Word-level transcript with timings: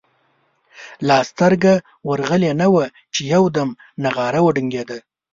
لا 1.07 1.17
سترګه 1.29 1.73
ورغلې 2.09 2.51
نه 2.61 2.67
وه 2.73 2.85
چې 3.13 3.21
یو 3.33 3.43
دم 3.55 3.69
نغاره 4.03 4.39
وډنګېده. 4.43 4.97